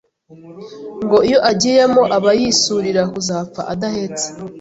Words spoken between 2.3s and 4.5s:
yisurira kuzapfa adahetse